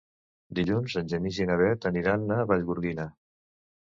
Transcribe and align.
Dilluns 0.59 0.95
en 1.01 1.11
Genís 1.11 1.37
i 1.41 1.45
na 1.51 1.57
Bet 1.61 1.85
aniran 1.91 2.25
a 2.37 2.39
Vallgorguina. 2.53 3.05